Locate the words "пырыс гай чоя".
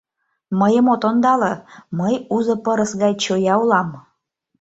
2.63-3.55